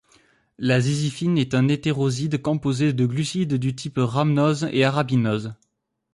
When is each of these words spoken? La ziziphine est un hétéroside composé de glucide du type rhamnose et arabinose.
La 0.57 0.79
ziziphine 0.81 1.37
est 1.37 1.53
un 1.53 1.67
hétéroside 1.67 2.41
composé 2.41 2.91
de 2.91 3.05
glucide 3.05 3.53
du 3.59 3.75
type 3.75 3.99
rhamnose 4.01 4.67
et 4.71 4.83
arabinose. 4.83 5.53